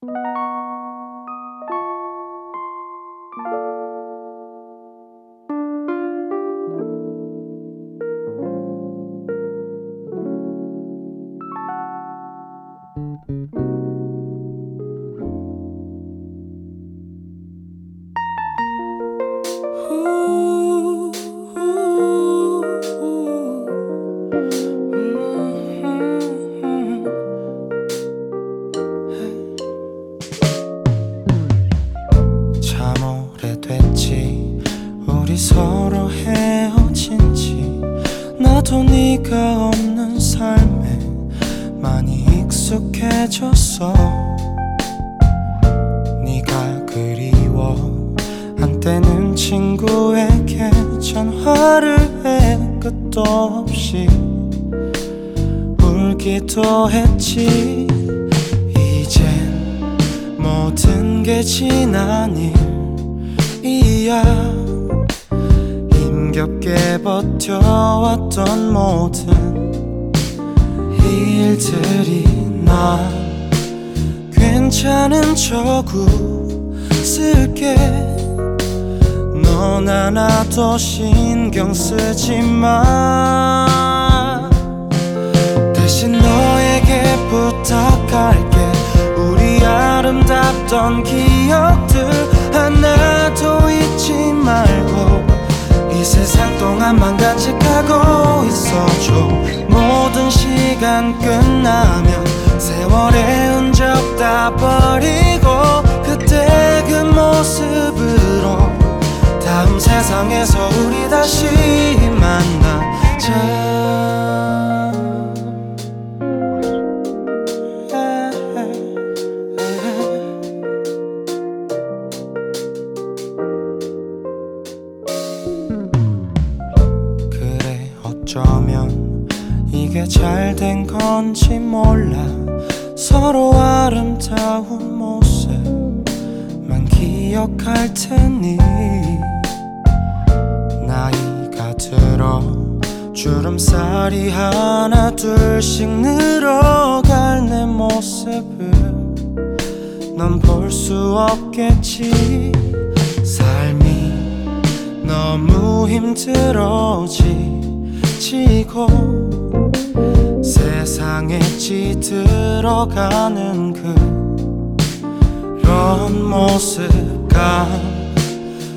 [0.00, 0.57] 참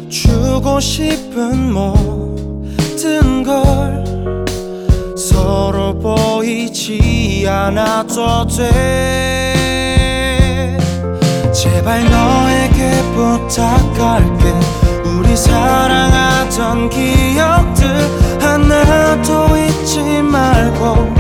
[0.10, 4.02] 감추고 싶은 모든 걸
[5.18, 9.92] 서로 보이지 않아도 돼.
[11.54, 14.54] 제발 너에게 부탁할게.
[15.06, 17.88] 우리 사랑하던 기억들
[18.40, 21.14] 하나도 잊지 말고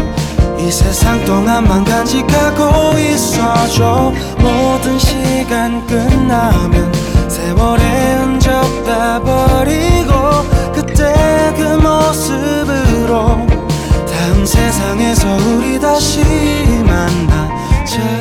[0.60, 4.12] 이 세상 동안만 간직하고 있어줘.
[4.40, 6.92] 모든 시간 끝나면
[7.62, 8.50] 세월의 흔적
[8.86, 10.14] 다 버리고
[10.74, 13.46] 그때 그 모습으로
[14.08, 16.22] 다음 세상에서 우리 다시
[16.84, 18.21] 만나자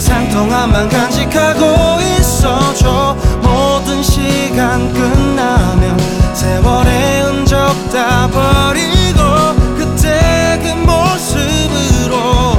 [0.00, 3.14] 세상 동안만 간직하고 있어줘.
[3.42, 5.98] 모든 시간 끝나면
[6.32, 7.54] 세월의 흔적
[7.92, 12.58] 다 버리고 그때 그 모습으로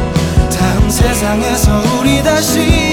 [0.56, 2.91] 다음 세상에서 우리 다시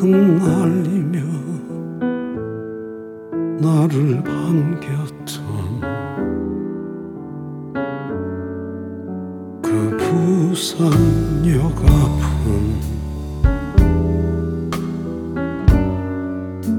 [0.00, 1.20] 흩날리며
[3.60, 5.82] 나를 반겼던
[9.60, 12.80] 그 부산역 앞은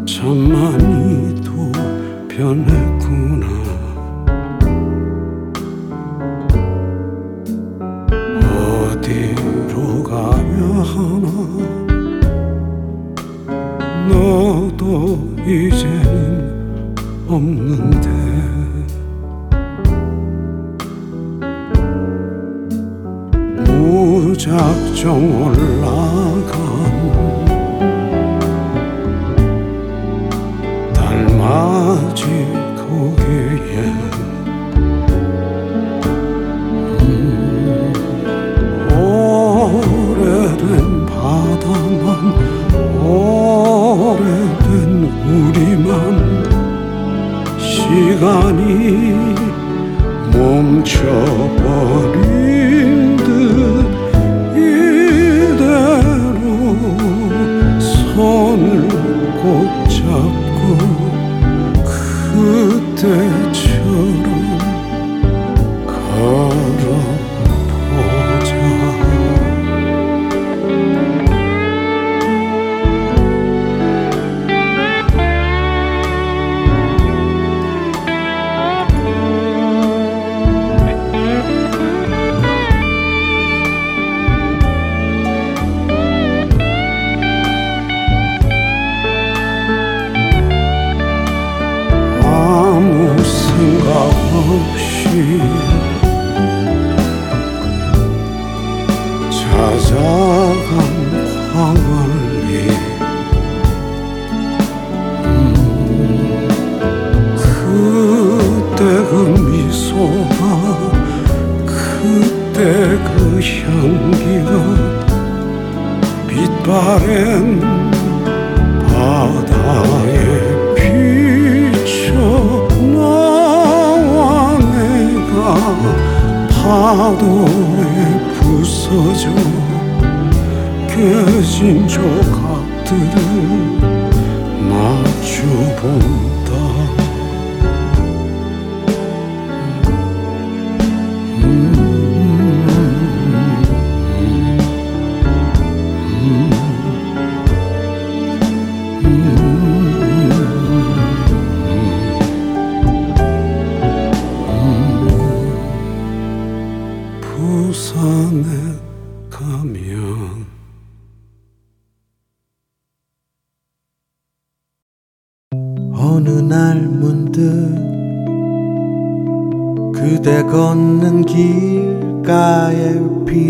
[0.08, 1.72] 참 많이도
[2.28, 3.46] 변했구나
[15.52, 16.96] 이제는
[17.28, 18.01] 없는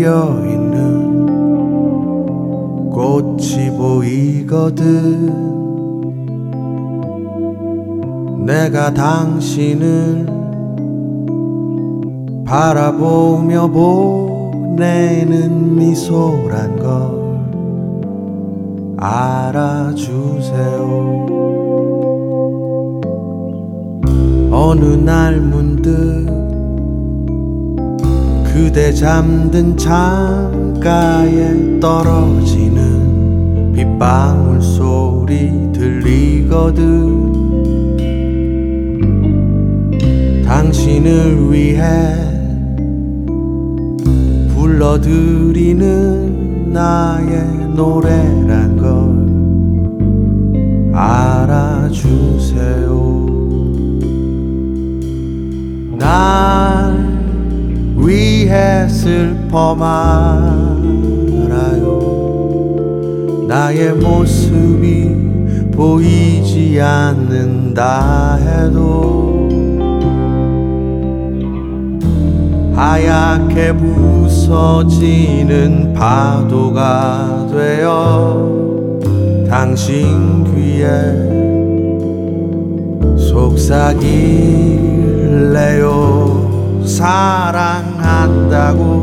[0.02, 1.30] 피어 있는
[2.90, 5.32] 꽃이 보이거든.
[8.44, 10.26] 내가 당신을
[12.44, 15.36] 바라보며 보내는
[15.76, 17.22] 미소란 걸
[18.98, 20.02] 알아주세요.
[24.50, 26.41] 어느 날 문득
[28.52, 31.00] 그대 잠든 창가에
[31.80, 37.32] 떨어지는 빗방울 소리 들리거든.
[40.44, 42.14] 당신을 위해
[44.54, 45.92] 불러드리는
[46.72, 49.32] 나의 노래란 걸
[50.94, 52.92] 알아주세요.
[55.98, 57.01] 날
[58.06, 60.72] 위해 슬퍼 말아요.
[63.48, 69.48] 나의 모습이 보이지 않는다 해도
[72.74, 75.12] 하얗게 부서지는
[75.92, 78.98] 파도가 되어
[79.48, 80.88] 당신 귀에
[83.16, 84.42] 속삭일래요?
[86.84, 89.02] 사랑 사랑한다고.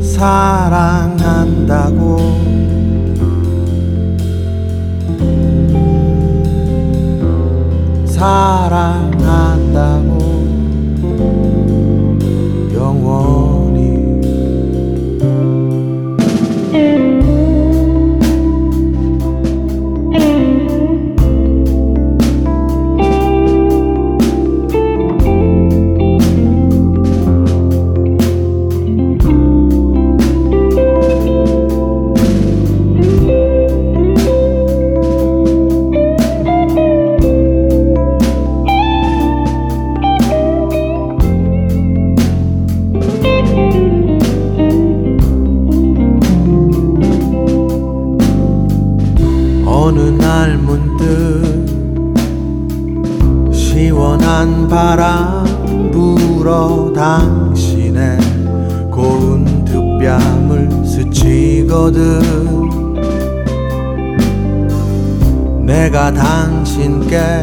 [0.00, 2.16] 사랑한다고.
[8.06, 10.19] 사랑한다고.
[50.50, 51.64] 날 문득
[53.52, 55.44] 시원한 바람
[55.92, 58.18] 불어 당신의
[58.90, 62.20] 고운 득뺨을 스치거든.
[65.64, 67.42] 내가 당신께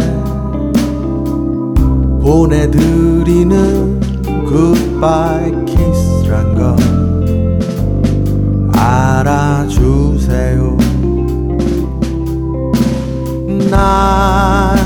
[2.21, 4.01] 보내드리는
[4.45, 6.75] 굿바이 키스란 걸
[8.77, 10.87] 알아주세요
[13.69, 14.77] 날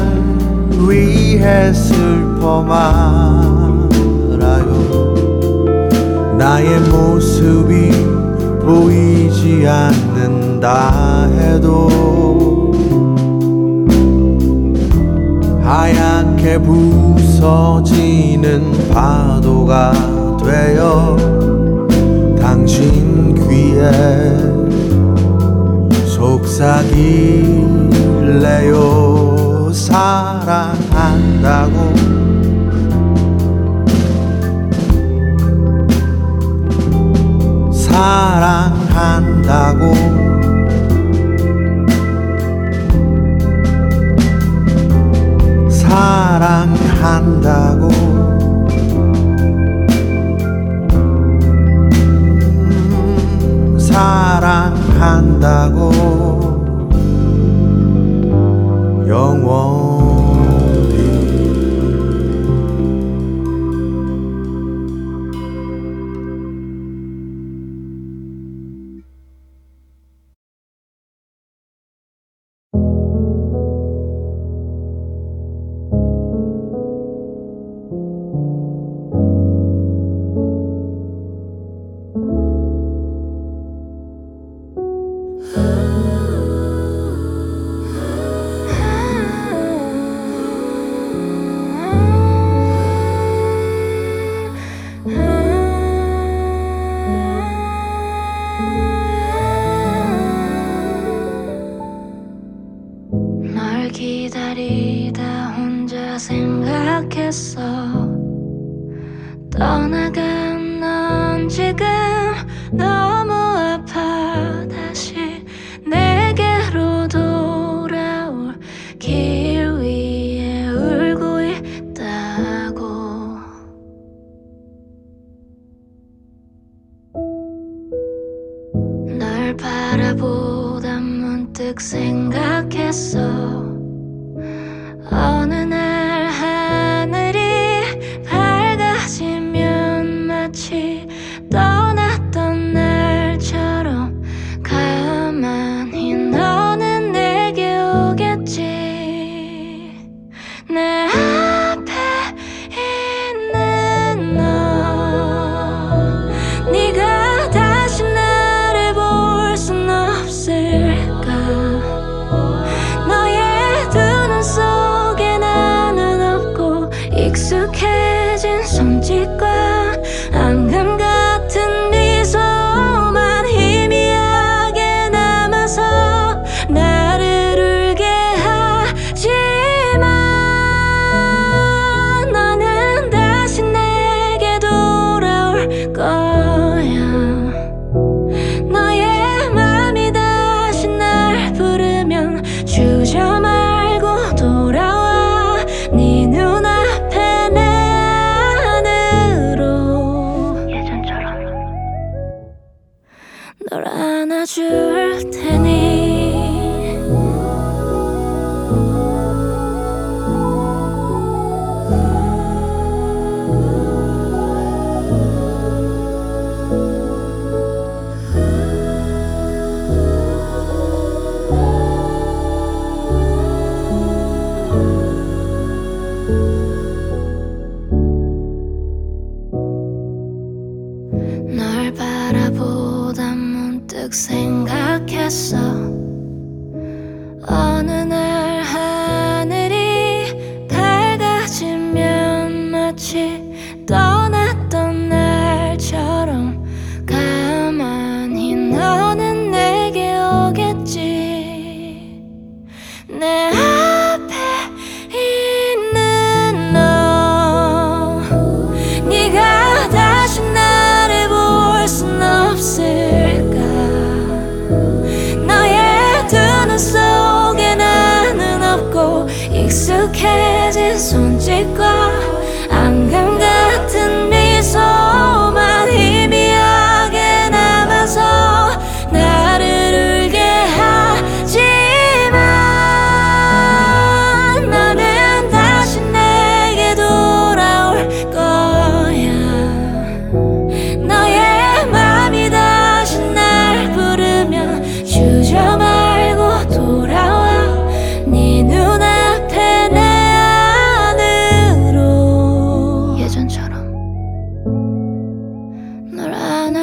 [0.88, 3.92] 위해 슬퍼 말아요.
[6.38, 7.92] 나의 모습이
[8.62, 11.90] 보이지 않는다 해도
[15.64, 17.92] 하얗게 부서지는
[18.92, 19.94] 파도가
[20.44, 21.16] 되어
[22.40, 23.92] 당신 귀에
[26.06, 26.86] 속삭
[28.32, 29.70] 일래요?
[29.74, 31.12] 사랑한다고.
[37.74, 39.02] 사랑한다고.
[45.70, 47.02] 사랑한다고.
[52.64, 54.92] 음, 사랑한다고
[59.12, 59.71] 영원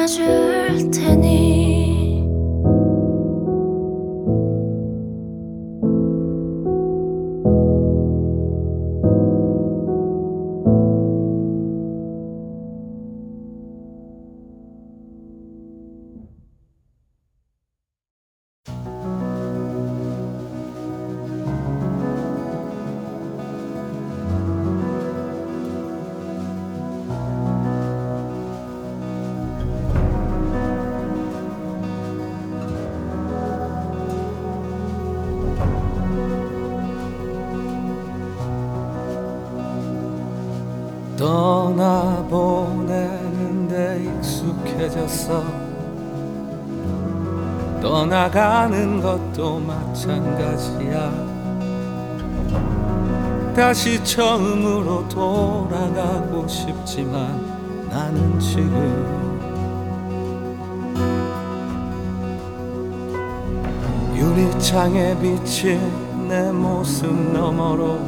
[0.09, 1.68] 안아줄 테니
[53.69, 58.73] 다시 처음으로 돌아가고 싶지만 나는 지금
[64.15, 67.99] 유리창에 비친 내 모습 너머로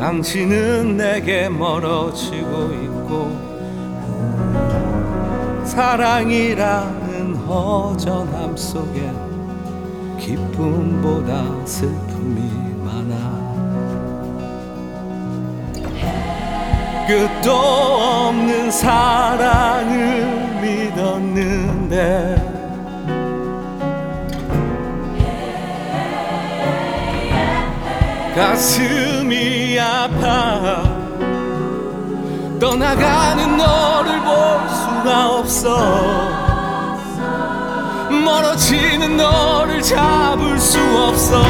[0.00, 3.30] 당신은 내게 멀어지고 있고
[5.66, 9.12] 사랑이라는 허전함 속에
[10.18, 12.59] 기쁨보다 슬픔이
[17.10, 20.24] 끝도 없는 사랑을
[20.62, 22.36] 믿었는데.
[28.36, 30.84] 가슴이 아파.
[32.60, 36.30] 떠나가는 너를 볼 수가 없어.
[38.24, 41.42] 멀어지는 너를 잡을 수 없어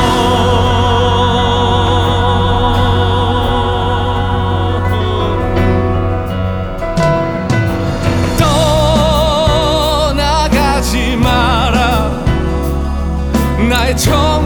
[14.06, 14.39] 나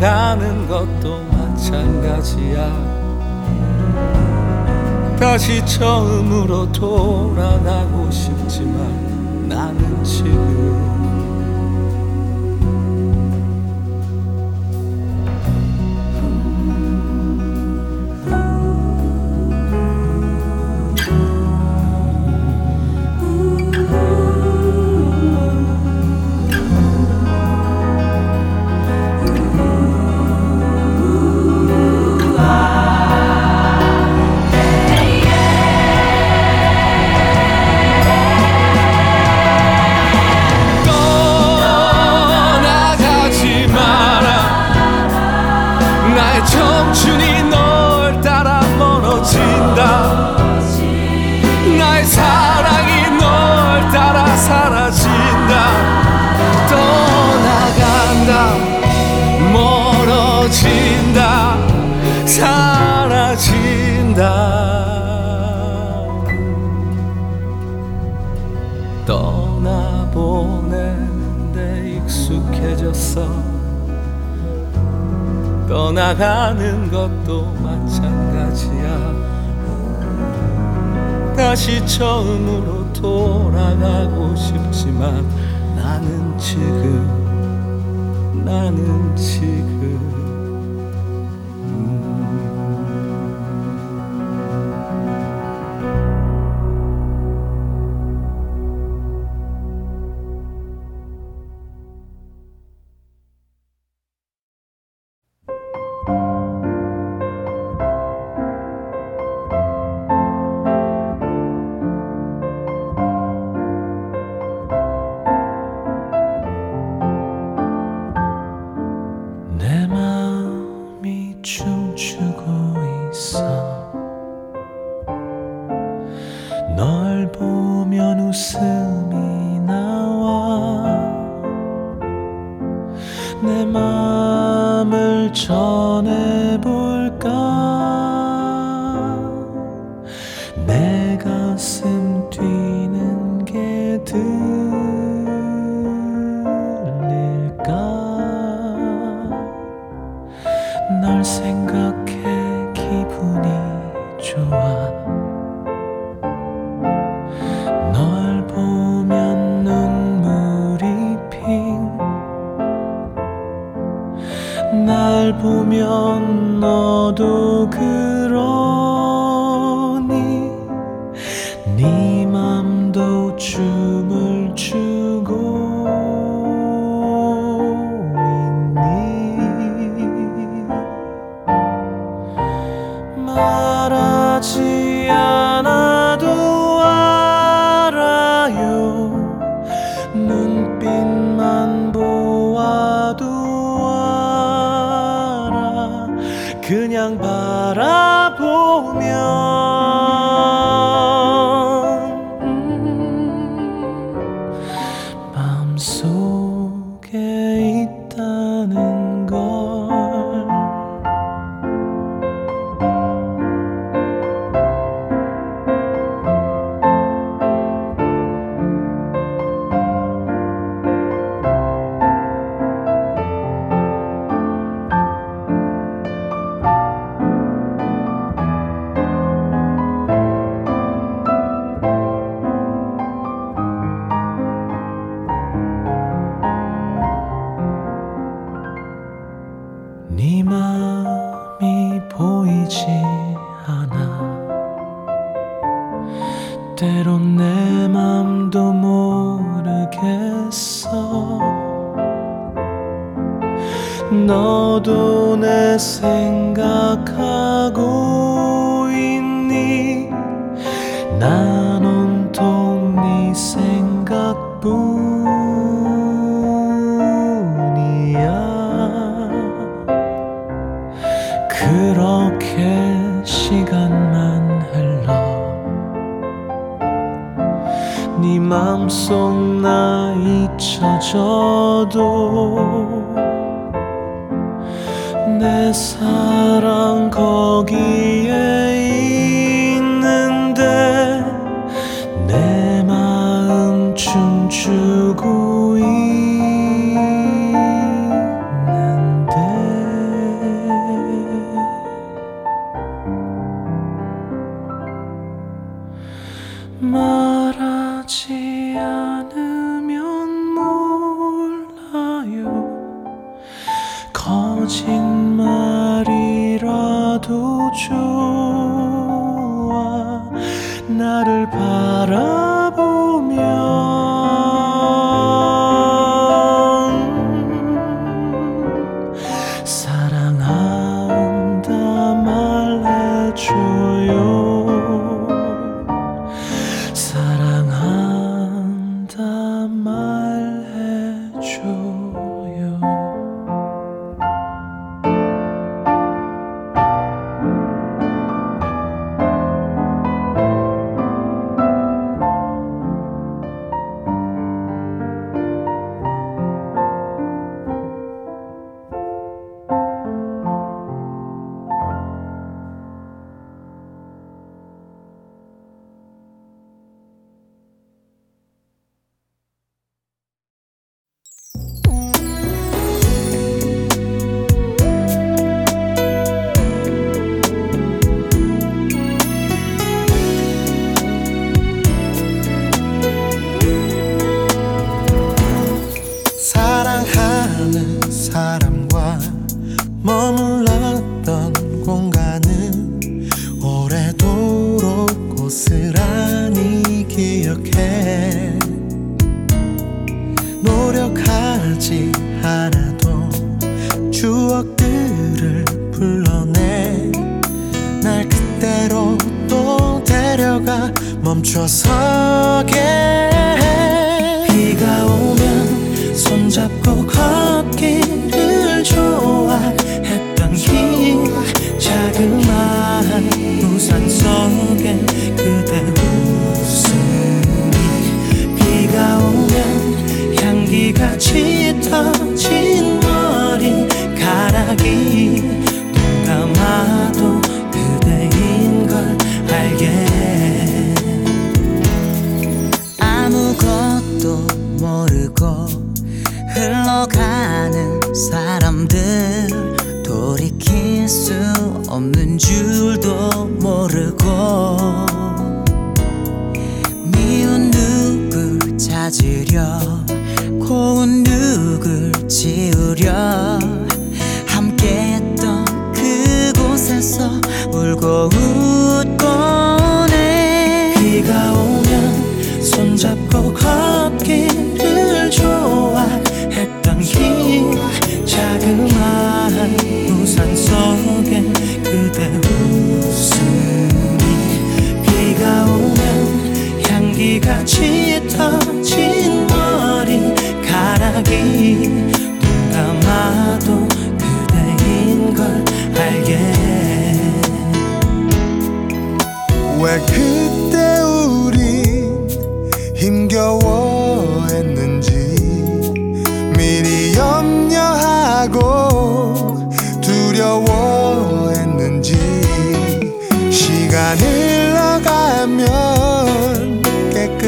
[0.00, 2.90] 떠나가는 것도 마찬가지야.
[5.20, 7.84] 다시 처음으로 돌아가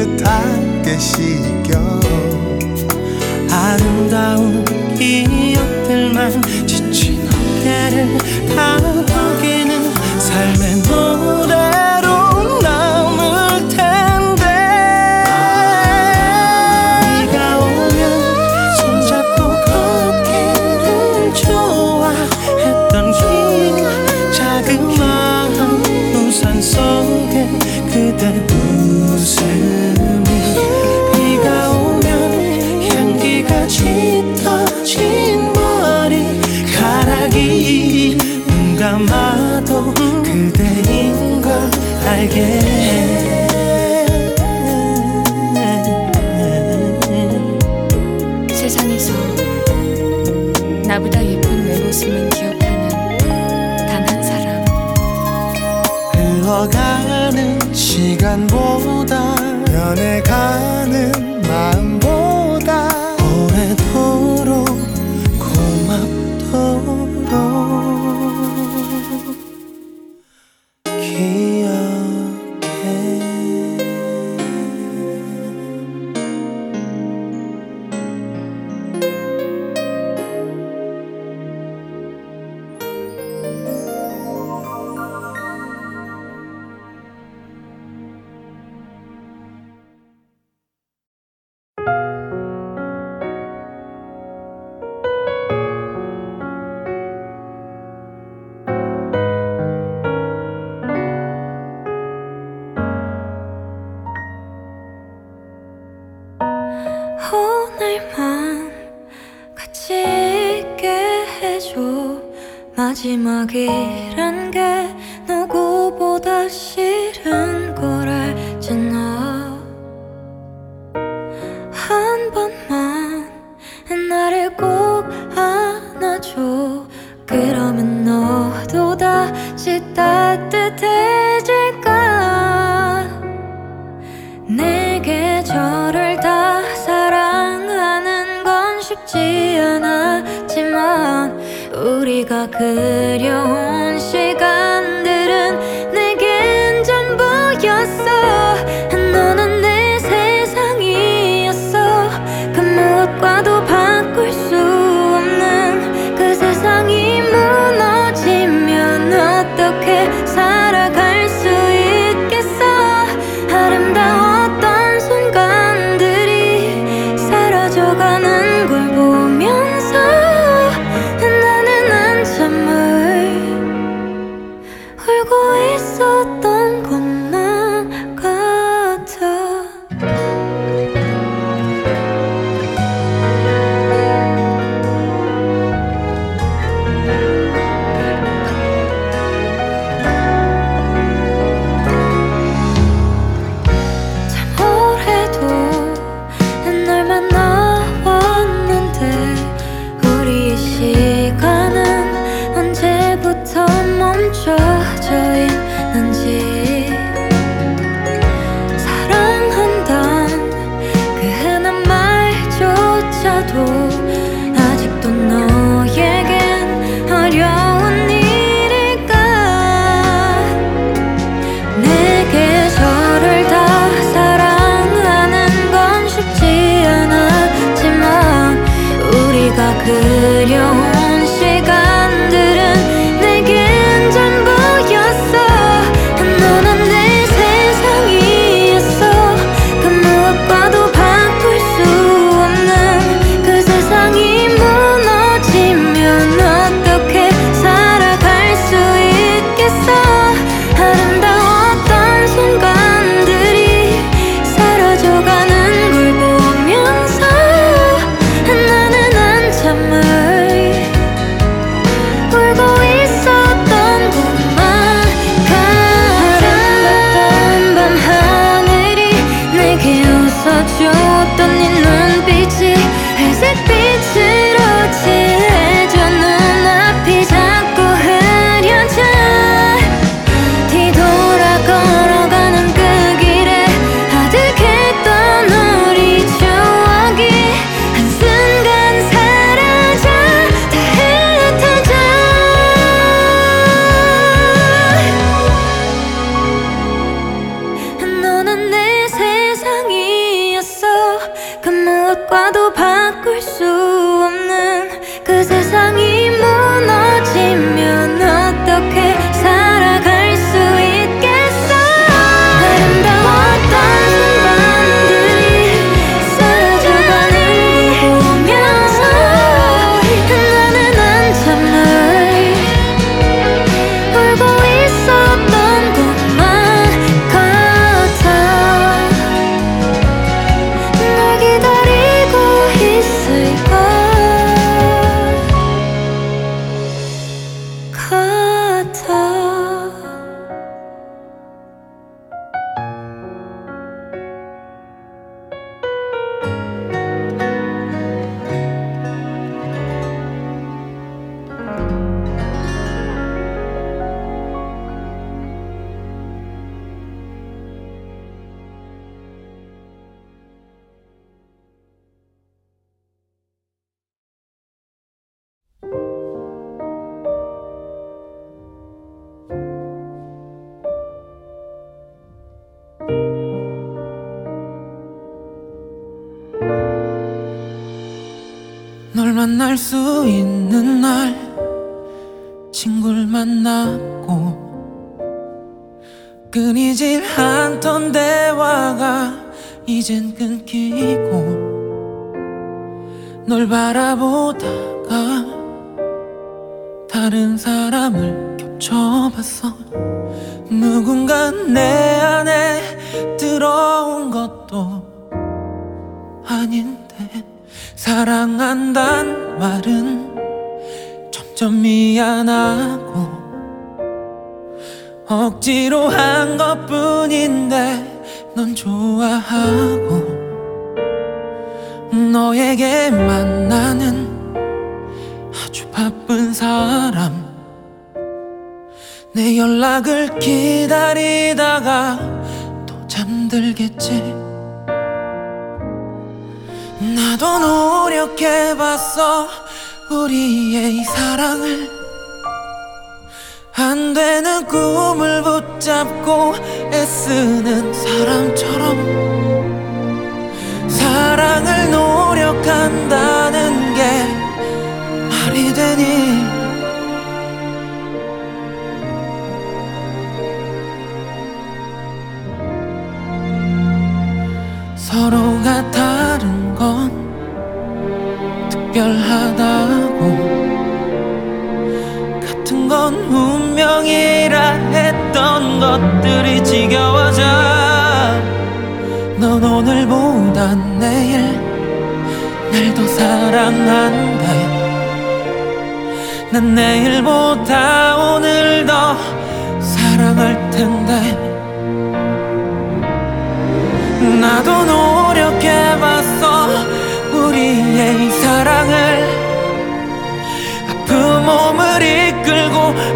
[0.03, 1.99] 따뜻하게 씻겨.
[3.49, 8.17] 아름다운 기억들만 지친 어깨를
[8.55, 9.42] 감아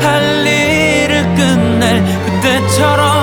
[0.02, 3.17] 할 일을 끝낼 그때처럼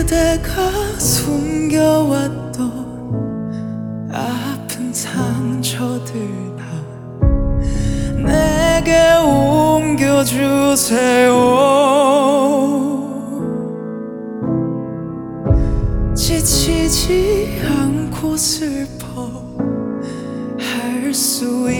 [0.00, 2.60] 그대가 숨겨왔던
[4.10, 6.64] 아픈 상처들 다
[8.16, 10.16] 내게 옮겨주세요.
[16.16, 19.30] 지치지 않고 슬퍼
[20.58, 21.79] 할 수 있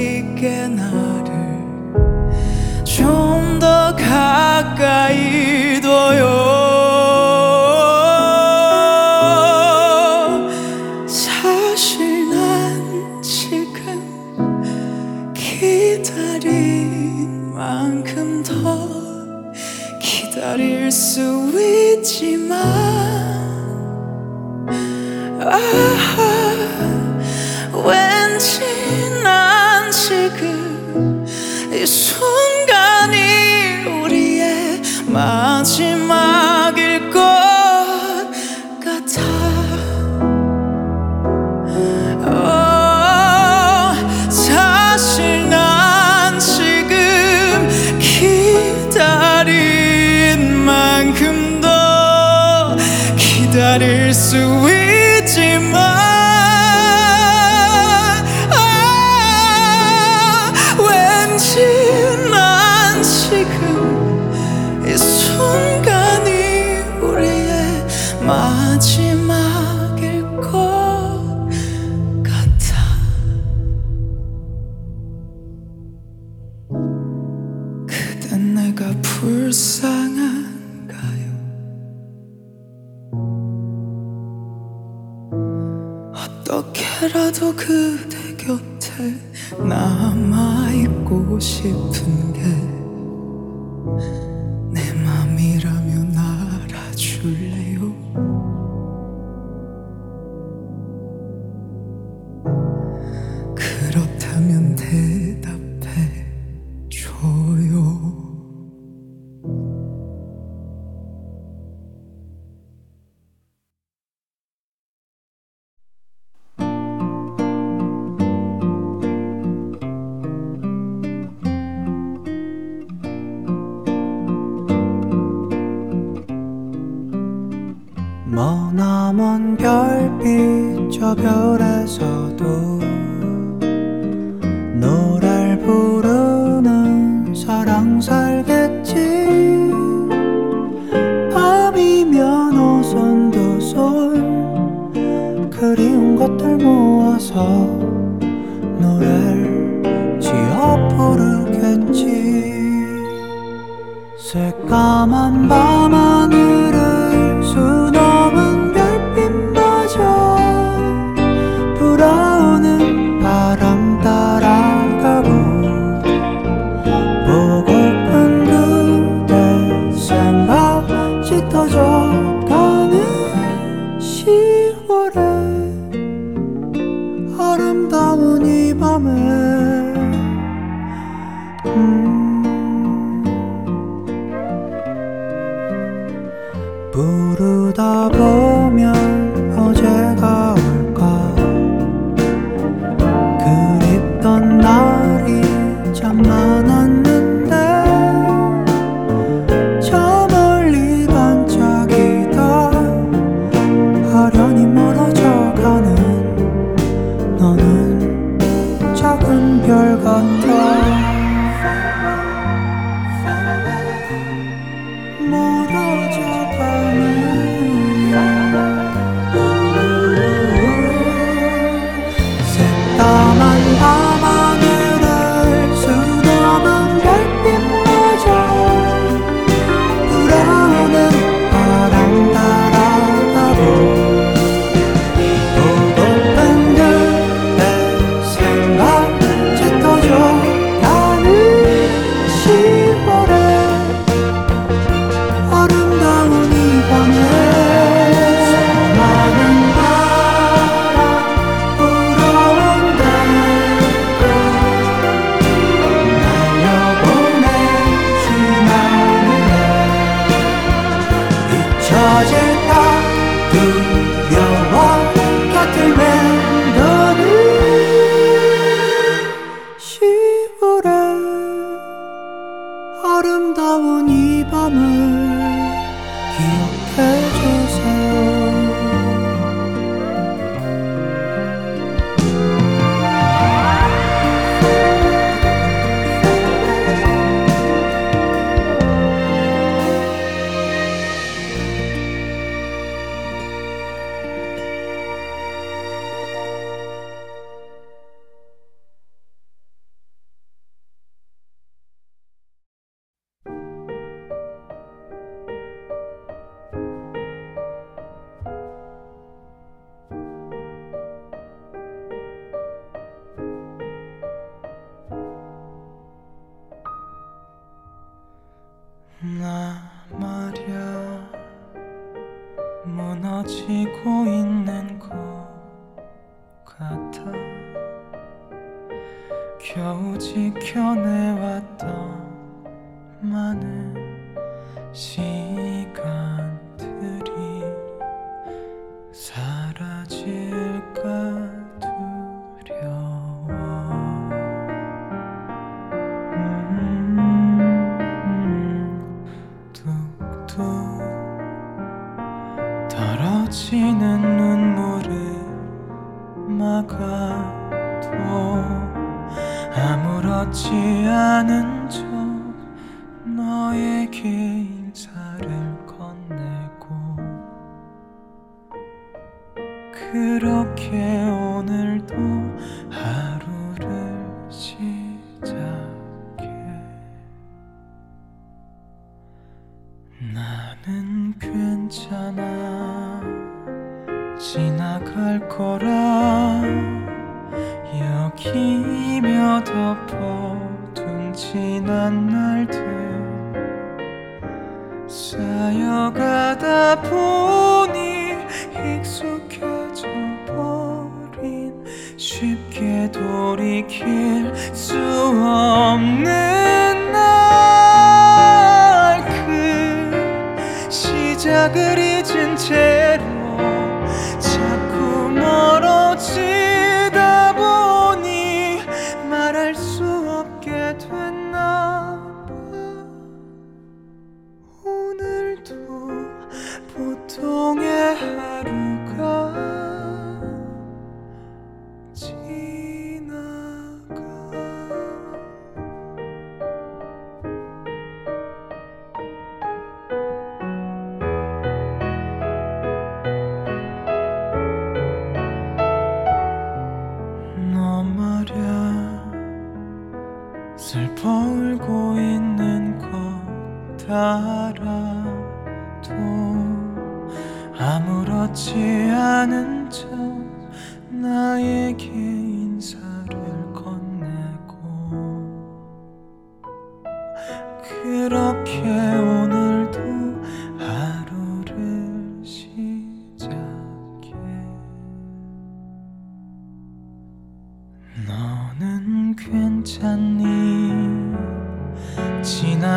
[147.40, 147.89] 好。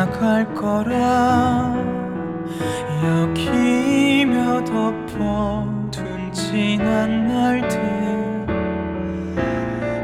[0.04, 1.74] 나갈 거라.
[3.02, 8.46] 여기며 덮어둔 지난 날들.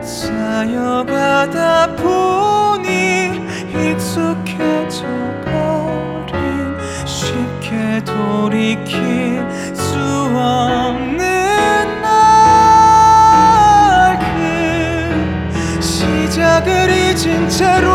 [0.03, 3.42] 쌓여가다 보니
[3.74, 5.05] 익숙해져
[5.44, 9.44] 버린 쉽게 돌이킬
[9.74, 9.98] 수
[10.34, 11.18] 없는
[12.03, 12.11] 날
[14.18, 17.89] 그 시작을 잊은 채로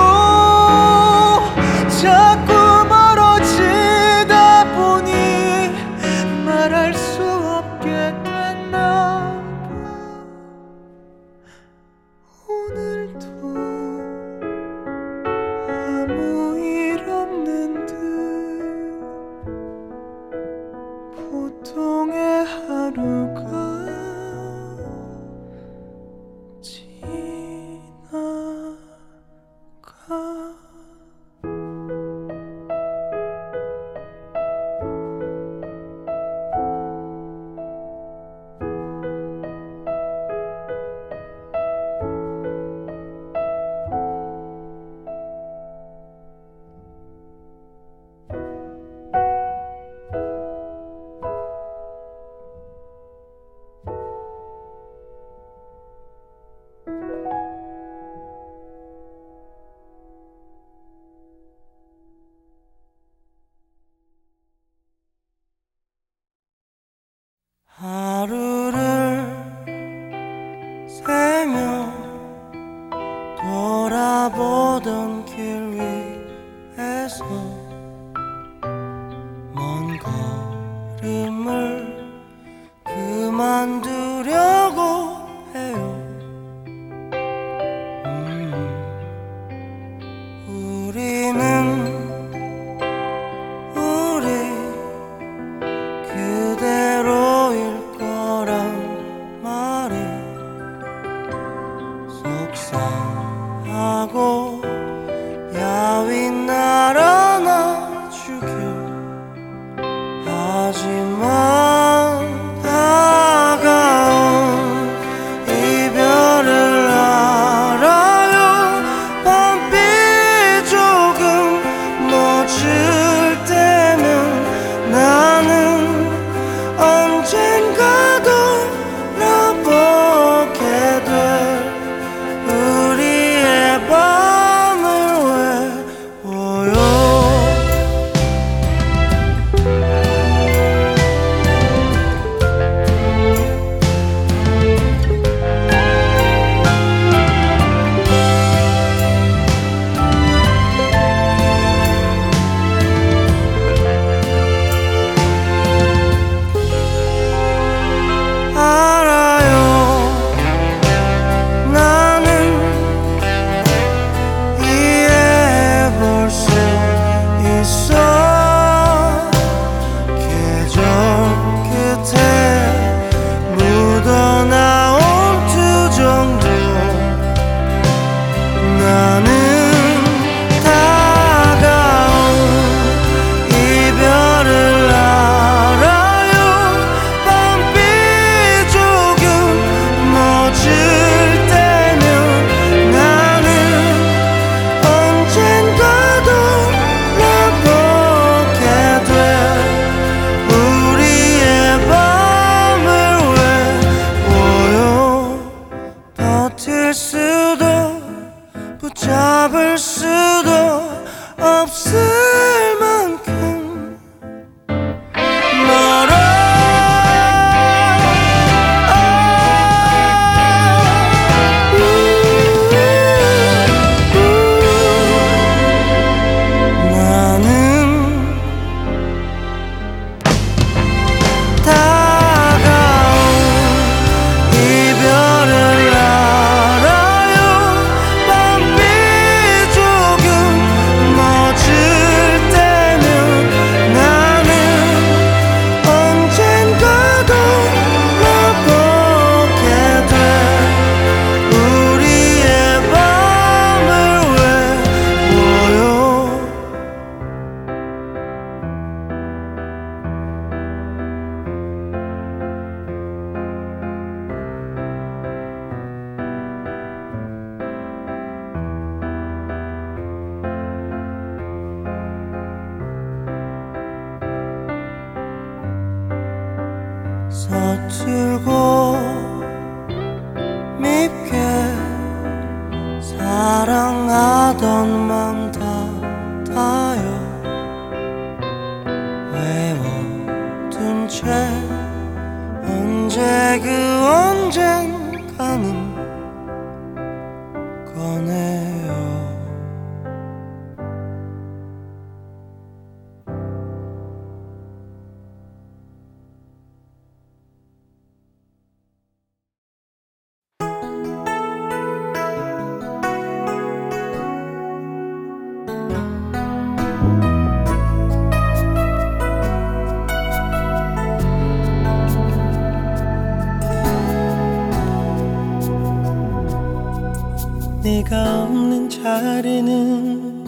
[329.05, 330.43] 가리는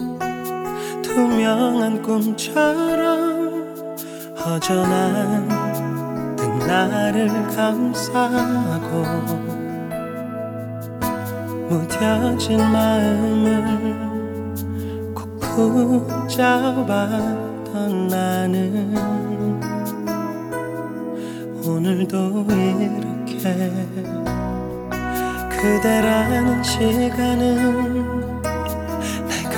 [1.00, 3.64] 투명한 꿈처럼
[4.36, 5.46] 허전한
[6.34, 9.04] 등날을 감싸고
[11.68, 13.94] 무뎌진 마음을
[15.14, 15.38] 꼭
[16.26, 16.88] 붙잡았던
[18.08, 18.92] 나는
[21.64, 23.72] 오늘도 이렇게
[25.48, 27.97] 그대라는 시간은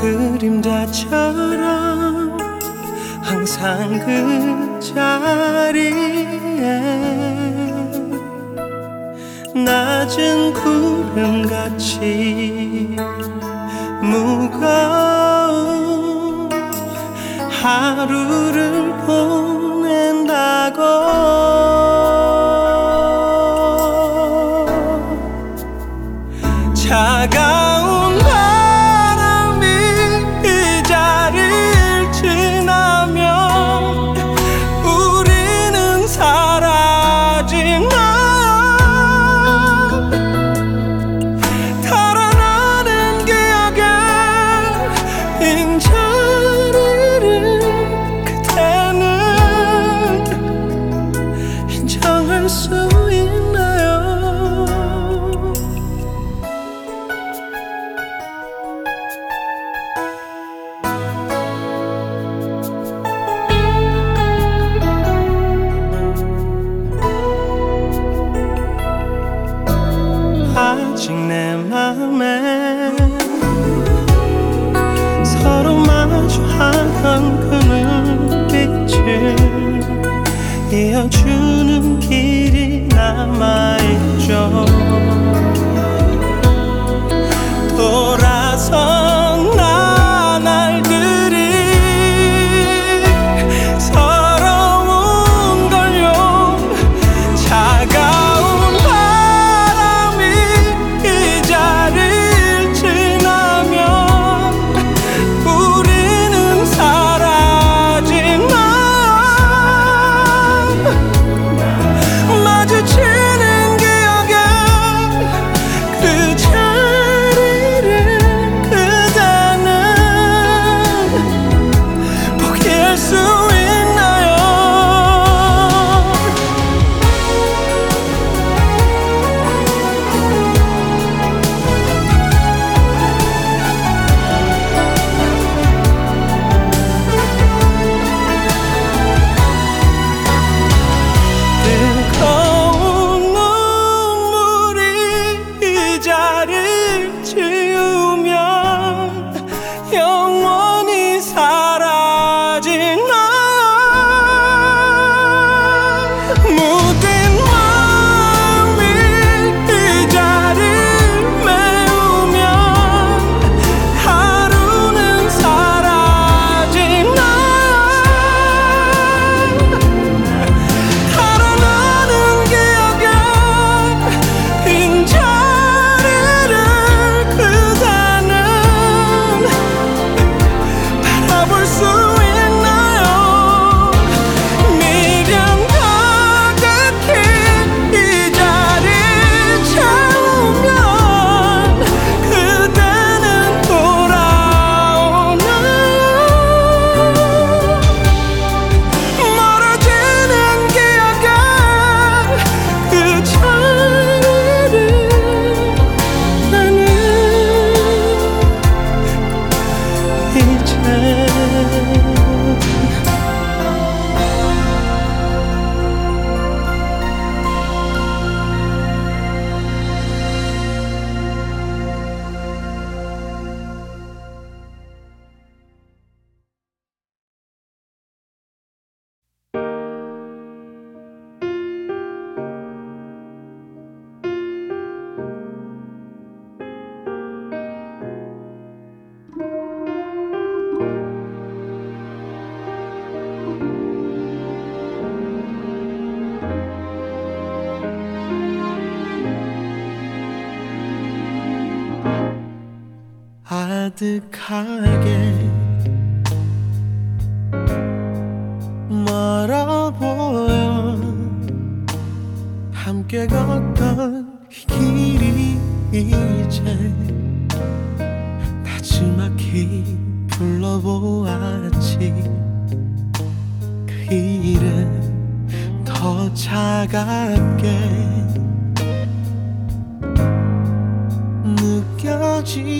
[0.00, 1.10] 그림자처럼
[3.20, 5.90] 항상 그 자리에
[9.54, 11.96] 낮은 구름같이
[14.00, 15.60] 무거운
[17.62, 20.80] 하루를 보낸다고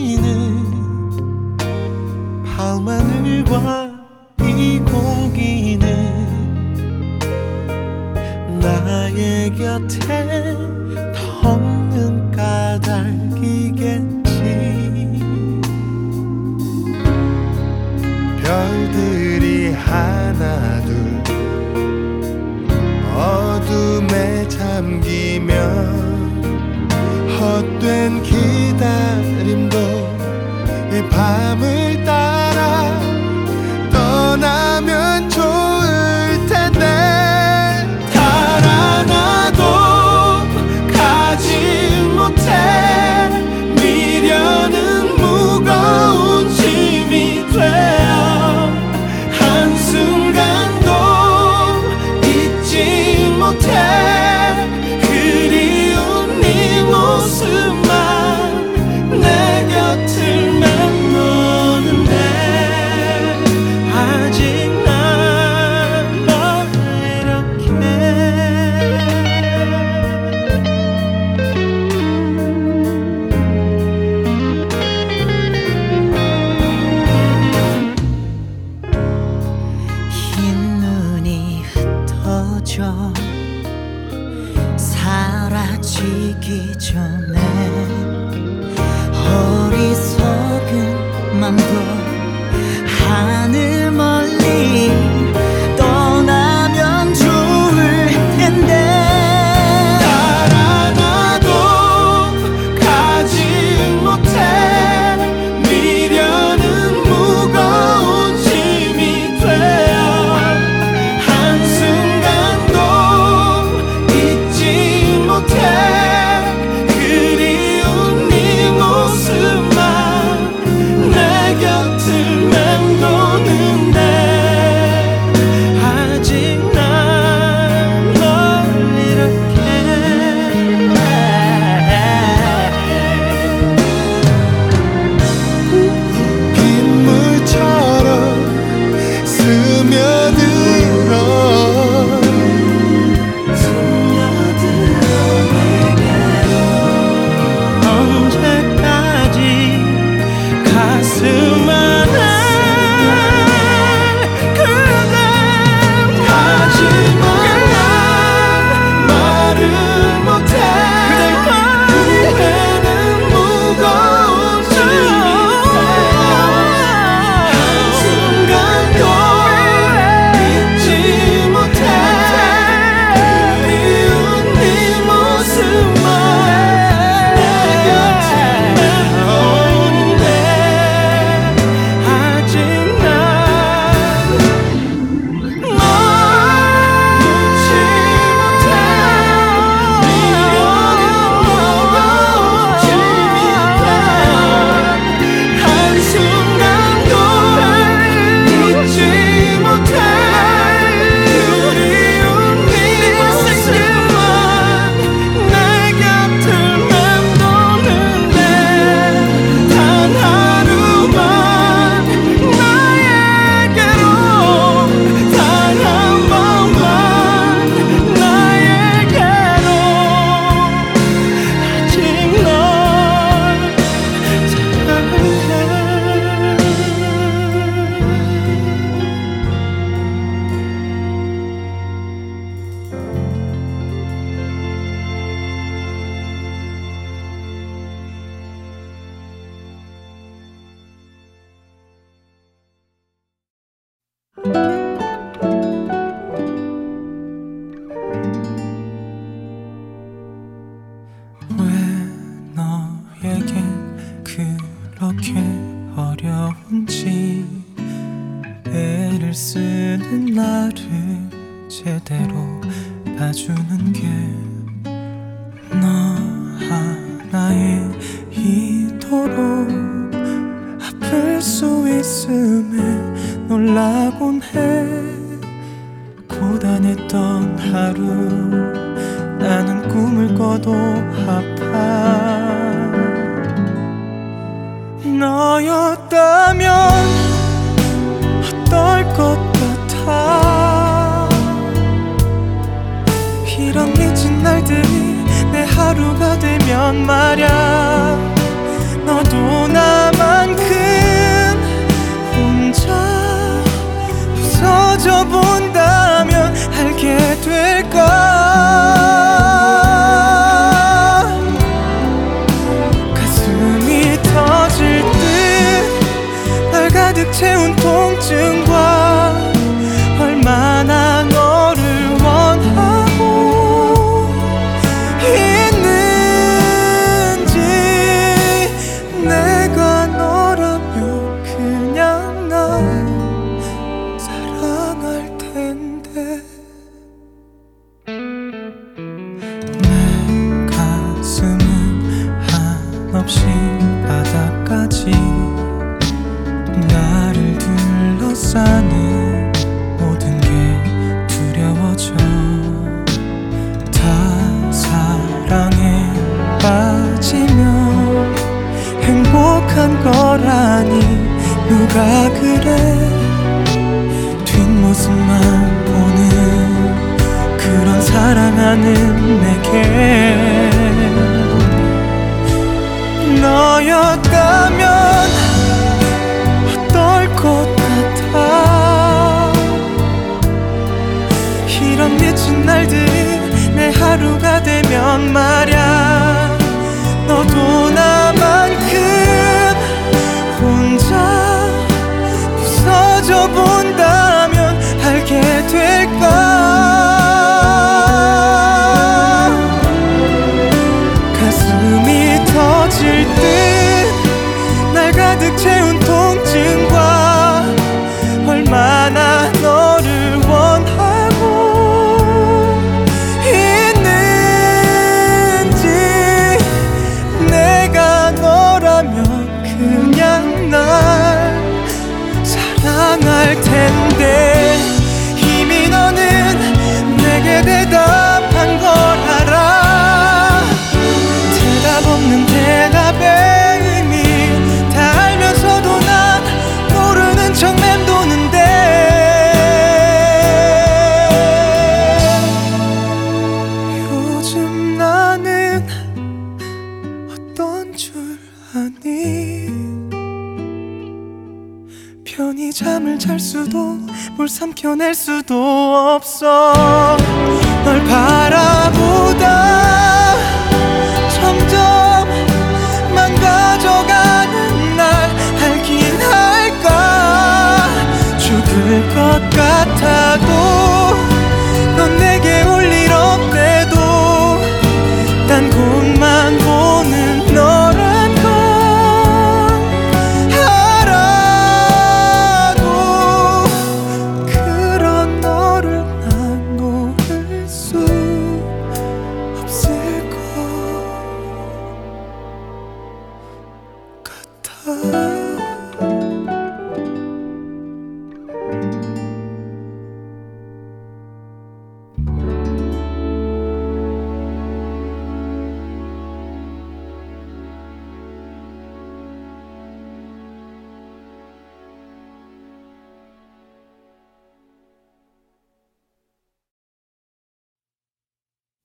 [0.00, 1.58] 공기는
[2.42, 3.90] 밤하늘과
[4.40, 5.86] 이 공기는
[8.60, 10.69] 나의 곁에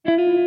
[0.05, 0.35] 안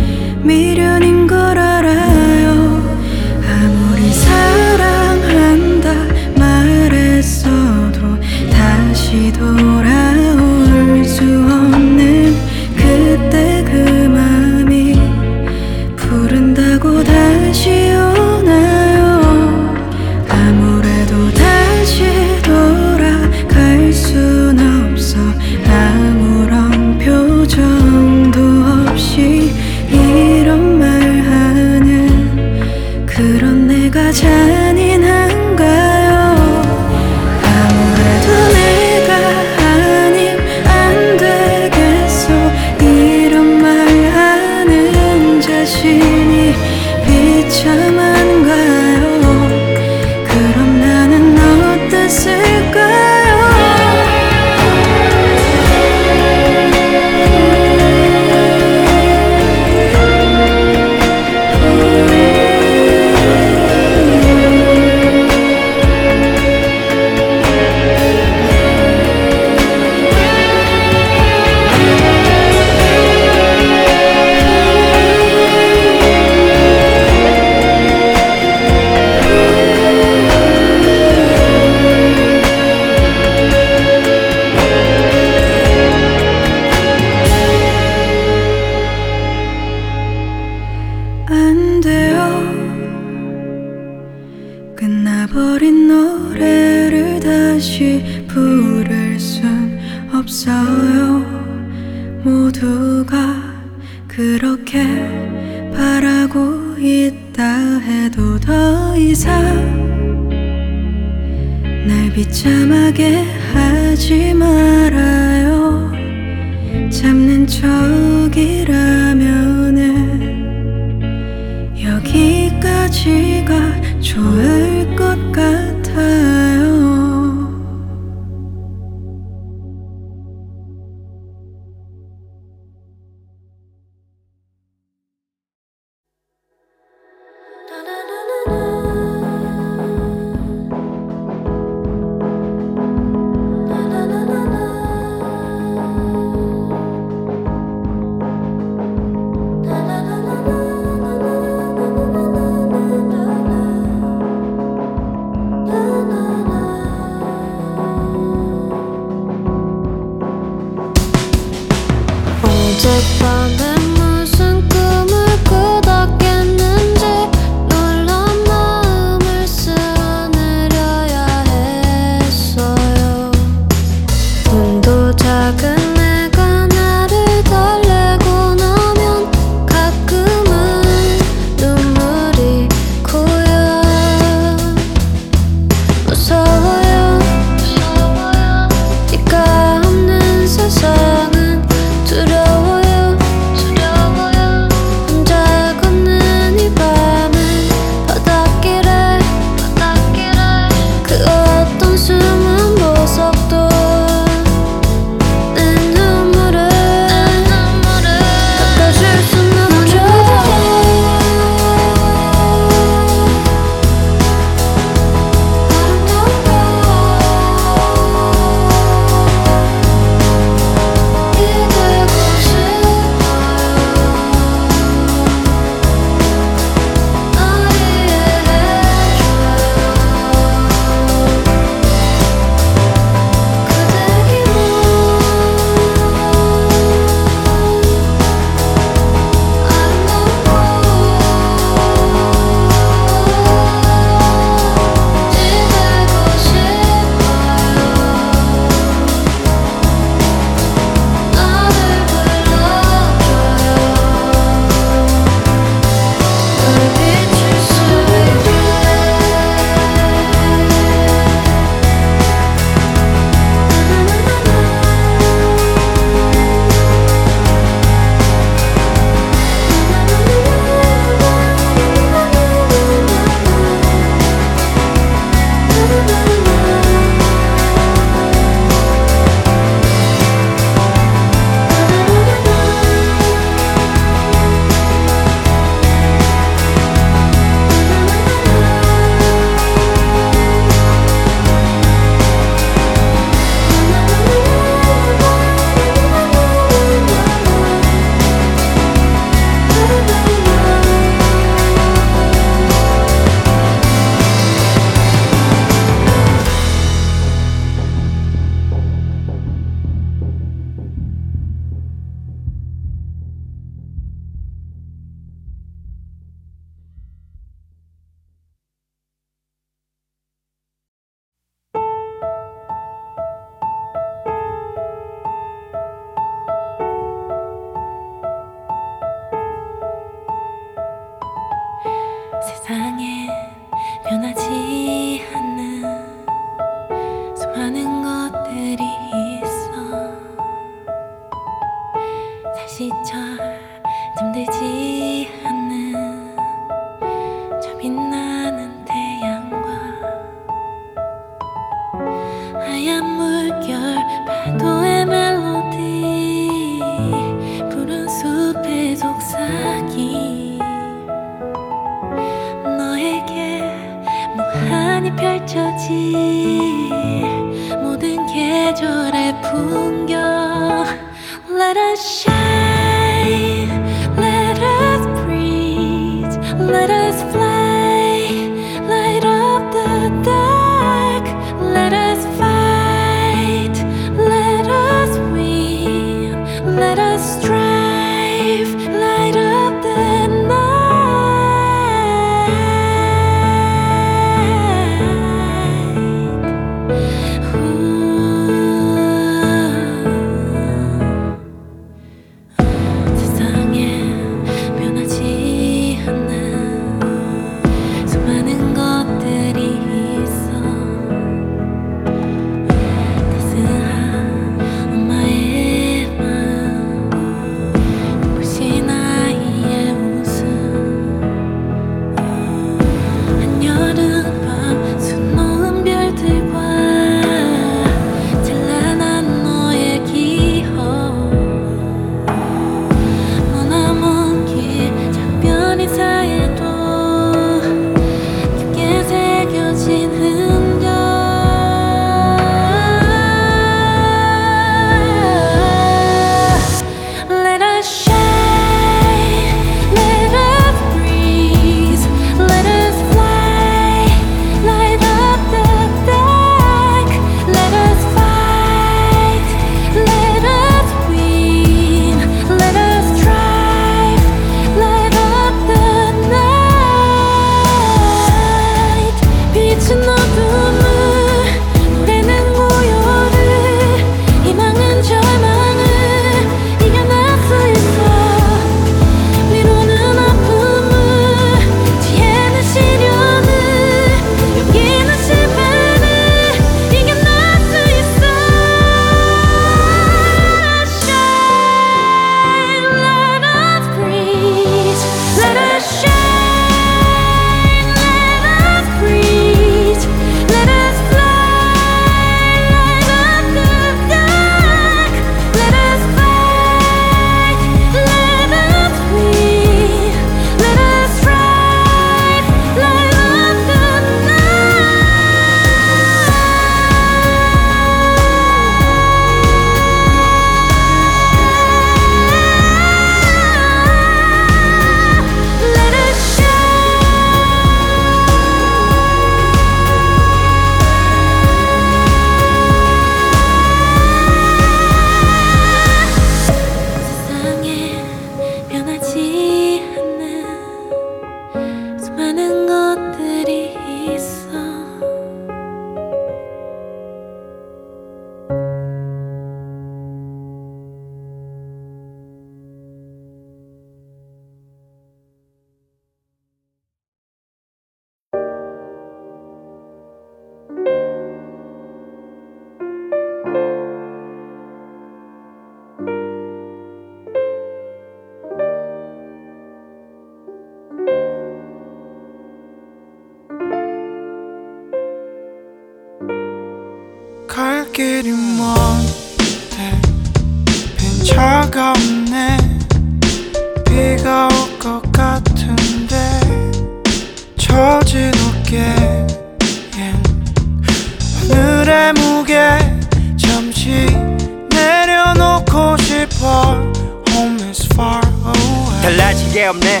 [599.54, 600.00] 게 없네.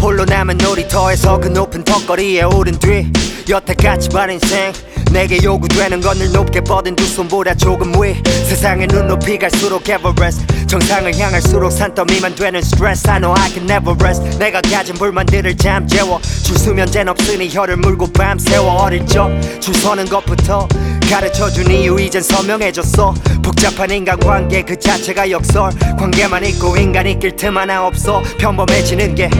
[0.00, 3.12] 홀로 남은 놀이터에서 그 높은 턱걸이에 오른 뒤
[3.50, 4.72] 여태까지 반 인생
[5.14, 8.20] 내게 요구되는 건늘 높게 뻗은 두 손보다 조금 위.
[8.48, 14.38] 세상의 눈높이 갈수록 에버레스트 정상을 향할수록 산더미만 되는 스트레스 I know I can never rest.
[14.38, 16.20] 내가 가진 불만들을 잠재워.
[16.42, 18.82] 줄 수면제는 없으니 혀를 물고 밤새워.
[18.82, 20.66] 어릴 적줄 서는 것부터
[21.08, 23.14] 가르쳐준 이유 이젠 서명해줬어.
[23.40, 25.70] 복잡한 인간관계 그 자체가 역설.
[25.96, 28.20] 관계만 있고 인간 이길 틈 하나 없어.
[28.38, 29.30] 평범해지는 게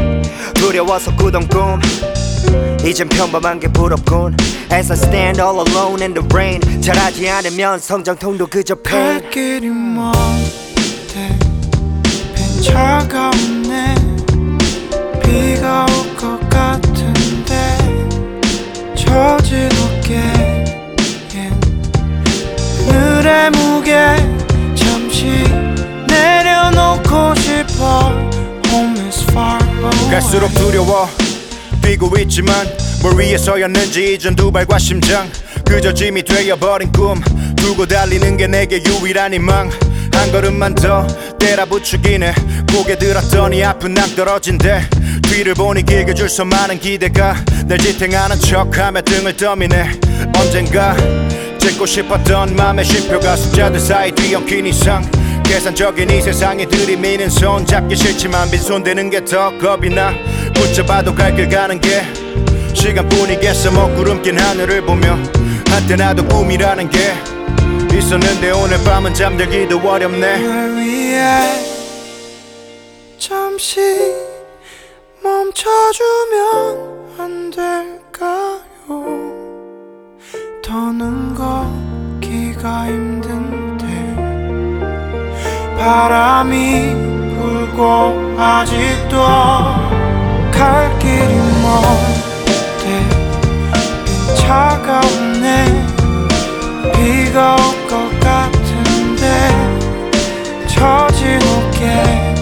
[0.54, 1.80] 두려워서 꾸던 꿈
[2.84, 4.36] 이젠 평범한 게 부럽군.
[4.72, 9.20] As I stand all alone in the rain 잘하지 않으면 성장통도 그저 pain.
[9.20, 11.38] 갈 길이 먼데
[12.34, 13.94] 빈 차가 없네.
[15.22, 17.54] 비가 올 것 같은데
[18.94, 19.68] 처진
[19.98, 20.64] 어깨엔
[22.88, 24.16] 오늘의 무게
[24.74, 25.26] 잠시
[26.08, 28.10] 내려놓고 싶어.
[28.68, 30.10] Home is far away.
[30.10, 31.08] 갈수록 두려워
[31.84, 32.66] 뛰고 있지만
[33.02, 35.30] 뭘 위해 서였는지 이전 두 발과 심장
[35.64, 37.20] 그저 짐이 되어버린 꿈
[37.56, 39.70] 두고 달리는 게 내게 유일한 희망.
[40.12, 41.06] 한 걸음만 더
[41.38, 42.34] 때라 부추기네.
[42.72, 44.88] 고개 들었더니 아픈 낭 떨어진대.
[45.22, 47.34] 뒤를 보니 길게 줄서 많은 기대가
[47.66, 50.00] 날 지탱하는 척하며 등을 떠미네.
[50.38, 50.96] 언젠가
[51.58, 55.02] 찍고 싶었던 맘의 쉼표가 숫자들 사이 뒤엉킨 이상
[55.44, 60.12] 계산적인 이 세상에 들이미는 손 잡기 싫지만 빈손 대는 게 더 겁이 나.
[60.54, 62.02] 붙잡아도 갈 길 가는 게
[62.74, 63.70] 시간뿐이겠어.
[63.70, 65.16] 먹구름 낀 하늘을 보며
[65.68, 66.98] 한때 나도 꿈이라는 게
[67.96, 71.62] 있었는데 오늘 밤은 잠들기도 어렵네.
[73.18, 73.80] 잠시
[75.22, 78.62] 멈춰주면 안 될까요?
[80.62, 83.63] 더는 걷기가 힘든데
[85.84, 86.94] 바람이
[87.36, 89.18] 불고 아직도
[90.50, 92.86] 갈 길이 먼데 빈
[94.34, 95.66] 차가운 내
[96.94, 99.22] 비가 올 것 같은데
[100.68, 102.34] 처진 어깨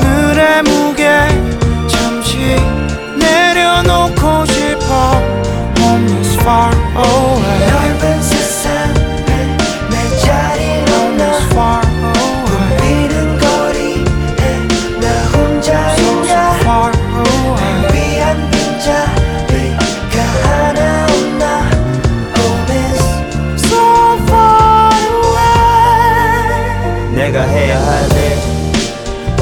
[0.00, 1.08] 늘의 무게
[1.88, 2.54] 잠시
[3.18, 5.36] 내려놓고 싶어.
[5.78, 7.85] Home is far away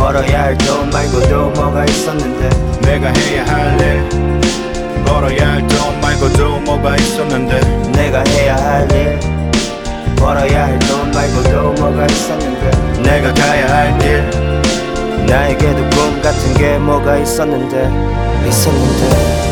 [0.05, 2.51] 벌어야 할 돈 말고도 뭐가 있었는데?
[2.82, 4.06] 내가 해야 할일
[5.06, 7.59] 벌어야 할 돈 말고도 뭐가 있었는데?
[7.93, 9.18] 내가 해야 할일
[10.16, 13.02] 벌어야 할 돈 말고도 뭐가 있었는데?
[13.02, 17.89] 내가 가야 할길 나에게도 꿈 같은 게 뭐가 있었는데?
[18.47, 19.44] 있었는데.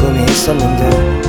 [0.00, 1.23] 꿈이 있었는데